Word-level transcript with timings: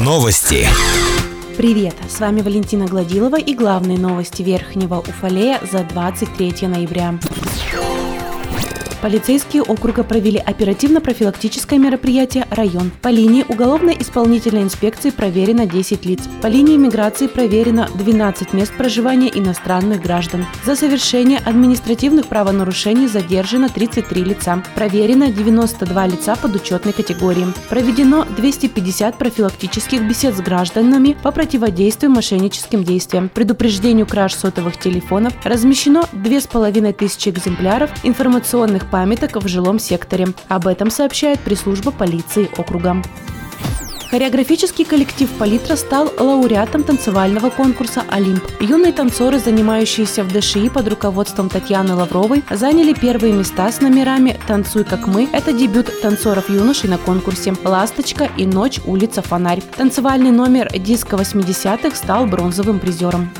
Новости. 0.00 0.66
Привет! 1.58 1.94
С 2.08 2.18
вами 2.18 2.40
Валентина 2.40 2.86
Гладилова 2.86 3.38
и 3.38 3.54
главные 3.54 3.98
новости 3.98 4.40
Верхнего 4.40 5.00
Уфалея 5.00 5.60
за 5.70 5.84
23 5.84 6.66
ноября. 6.66 7.18
Полицейские 9.00 9.62
округа 9.62 10.02
провели 10.02 10.38
оперативно-профилактическое 10.38 11.78
мероприятие 11.78 12.46
«Район». 12.50 12.90
По 13.00 13.08
линии 13.08 13.44
уголовно-исполнительной 13.48 14.62
инспекции 14.62 15.10
проверено 15.10 15.66
10 15.66 16.04
лиц. 16.04 16.20
По 16.42 16.48
линии 16.48 16.76
миграции 16.76 17.28
проверено 17.28 17.88
12 17.94 18.52
мест 18.54 18.72
проживания 18.76 19.30
иностранных 19.32 20.02
граждан. 20.02 20.44
За 20.64 20.74
совершение 20.74 21.38
административных 21.38 22.26
правонарушений 22.26 23.06
задержано 23.06 23.68
33 23.68 24.24
лица. 24.24 24.64
Проверено 24.74 25.30
92 25.30 26.06
лица 26.08 26.34
под 26.34 26.56
учетной 26.56 26.92
категории. 26.92 27.46
Проведено 27.68 28.24
250 28.24 29.16
профилактических 29.16 30.02
бесед 30.02 30.34
с 30.34 30.40
гражданами 30.40 31.16
по 31.22 31.30
противодействию 31.30 32.10
мошенническим 32.10 32.82
действиям, 32.82 33.28
предупреждению 33.28 34.06
краж 34.06 34.34
сотовых 34.34 34.76
телефонов. 34.76 35.34
Размещено 35.44 36.04
2500 36.12 37.28
экземпляров 37.28 37.90
информационных 38.02 38.87
памяток 38.90 39.36
в 39.36 39.48
жилом 39.48 39.78
секторе. 39.78 40.28
Об 40.48 40.66
этом 40.66 40.90
сообщает 40.90 41.40
пресс-служба 41.40 41.90
полиции 41.90 42.50
округа. 42.56 43.02
Хореографический 44.10 44.86
коллектив 44.86 45.28
«Палитра» 45.38 45.76
стал 45.76 46.10
лауреатом 46.18 46.82
танцевального 46.82 47.50
конкурса 47.50 48.04
«Олимп». 48.08 48.42
Юные 48.58 48.92
танцоры, 48.92 49.38
занимающиеся 49.38 50.24
в 50.24 50.32
ДШИ 50.32 50.70
под 50.70 50.88
руководством 50.88 51.50
Татьяны 51.50 51.94
Лавровой, 51.94 52.42
заняли 52.50 52.94
первые 52.94 53.34
места 53.34 53.70
с 53.70 53.82
номерами 53.82 54.40
«Танцуй, 54.46 54.84
как 54.84 55.06
мы»– 55.06 55.28
это 55.32 55.52
дебют 55.52 55.92
танцоров-юношей 56.00 56.88
на 56.88 56.96
конкурсе, 56.96 57.54
«Ласточка» 57.62 58.30
и 58.38 58.46
«Ночь, 58.46 58.80
улица, 58.86 59.20
фонарь». 59.20 59.60
Танцевальный 59.76 60.30
номер 60.30 60.70
«Диско 60.72 61.16
80-х» 61.16 61.94
стал 61.94 62.24
бронзовым 62.26 62.80
призером. 62.80 63.30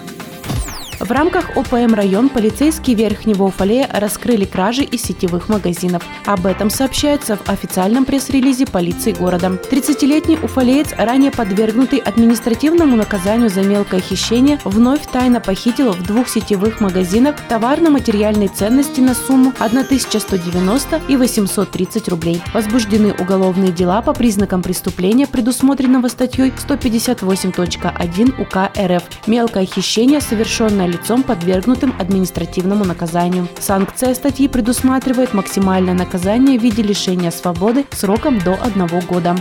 В 1.08 1.10
рамках 1.10 1.56
ОПМ 1.56 1.94
«Район» 1.94 2.28
полицейские 2.28 2.94
Верхнего 2.94 3.44
Уфалея 3.44 3.88
раскрыли 3.90 4.44
кражи 4.44 4.82
из 4.82 5.00
сетевых 5.00 5.48
магазинов. 5.48 6.02
Об 6.26 6.44
этом 6.44 6.68
сообщается 6.68 7.36
в 7.36 7.48
официальном 7.48 8.04
пресс-релизе 8.04 8.66
полиции 8.66 9.12
города. 9.12 9.58
30-летний 9.70 10.36
уфалеец, 10.42 10.88
ранее 10.98 11.30
подвергнутый 11.30 12.00
административному 12.00 12.94
наказанию 12.94 13.48
за 13.48 13.62
мелкое 13.62 14.02
хищение, 14.02 14.60
вновь 14.64 15.10
тайно 15.10 15.40
похитил 15.40 15.92
в 15.92 16.02
двух 16.02 16.28
сетевых 16.28 16.78
магазинах 16.82 17.36
товарно-материальные 17.48 18.50
ценности 18.50 19.00
на 19.00 19.14
сумму 19.14 19.54
1190 19.60 21.00
и 21.08 21.16
830 21.16 22.08
рублей. 22.10 22.42
Возбуждены 22.52 23.14
уголовные 23.18 23.72
дела 23.72 24.02
по 24.02 24.12
признакам 24.12 24.60
преступления, 24.60 25.26
предусмотренного 25.26 26.08
статьей 26.08 26.50
158.1 26.50 28.42
УК 28.42 28.70
РФ. 28.78 29.26
Мелкое 29.26 29.64
хищение, 29.64 30.20
совершенное 30.20 30.97
лицом, 30.98 31.22
подвергнутым 31.22 31.94
административному 31.98 32.84
наказанию. 32.84 33.48
Санкция 33.58 34.14
статьи 34.14 34.48
предусматривает 34.48 35.34
максимальное 35.34 35.94
наказание 35.94 36.58
в 36.58 36.62
виде 36.62 36.82
лишения 36.82 37.30
свободы 37.30 37.84
сроком 37.92 38.38
до 38.38 38.54
одного 38.54 39.00
года. 39.00 39.36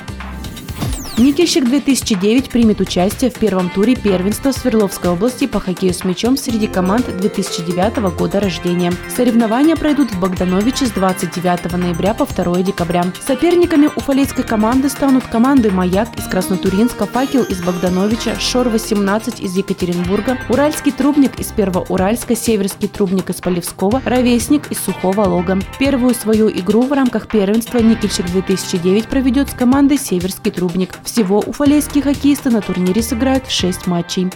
Никельщик 1.20 1.66
2009 1.66 2.52
примет 2.52 2.80
участие 2.80 3.32
в 3.32 3.34
первом 3.34 3.72
туре 3.72 3.96
первенства 3.96 4.52
Свердловской 4.52 5.10
области 5.10 5.48
по 5.48 5.60
хоккею 5.60 5.92
с 5.92 6.04
мячом 6.04 6.38
среди 6.38 6.68
команд 6.68 7.08
2009 7.18 8.16
года 8.16 8.40
рождения. 8.40 8.94
Соревнования 9.16 9.76
пройдут 9.76 10.12
в 10.12 10.20
Богдановиче 10.20 10.86
с 10.86 10.92
29 10.92 11.72
ноября 11.76 12.14
по 12.14 12.28
2 12.28 12.62
декабря. 12.62 13.04
Соперниками 13.26 13.90
уфалейской 13.96 14.44
команды 14.44 14.90
станут 14.90 15.26
команды 15.26 15.72
«Маяк» 15.72 16.08
из 16.20 16.26
Краснотуринска, 16.26 17.08
«Факел» 17.08 17.42
из 17.42 17.64
Богдановича, 17.64 18.36
«Шор-18» 18.40 19.42
из 19.42 19.58
Екатеринбурга, 19.58 20.38
«Уральский 20.50 20.92
трубник» 20.92 21.40
из 21.40 21.48
Первоуральска, 21.48 22.36
«Северский 22.36 22.90
трубник» 22.90 23.32
из 23.32 23.38
Полевского, 23.38 24.04
«Ровесник» 24.06 24.72
из 24.72 24.78
Сухого 24.78 25.22
Лога. 25.22 25.58
Первую 25.80 26.14
свою 26.14 26.48
игру 26.52 26.84
в 26.84 26.92
рамках 26.92 27.28
первенства 27.28 27.80
Никельщик 27.80 28.28
2009 28.28 29.08
проведет 29.08 29.50
с 29.50 29.54
командой 29.56 29.98
«Северский 29.98 30.52
трубник». 30.52 31.00
Всего 31.08 31.40
уфалейские 31.40 32.04
хоккеисты 32.04 32.50
на 32.50 32.60
турнире 32.62 33.02
сыграют 33.02 33.50
6 33.50 33.88
матчей. 33.88 34.28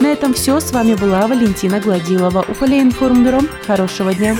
На 0.00 0.08
этом 0.08 0.34
все. 0.34 0.58
С 0.58 0.72
вами 0.72 0.94
была 0.94 1.28
Валентина 1.28 1.78
Гладилова. 1.78 2.44
Уфалей 2.48 2.80
информбюро. 2.80 3.40
Хорошего 3.68 4.12
дня. 4.12 4.36